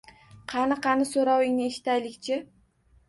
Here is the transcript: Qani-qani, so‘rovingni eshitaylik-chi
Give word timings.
Qani-qani, 0.53 1.05
so‘rovingni 1.11 1.67
eshitaylik-chi 1.73 2.41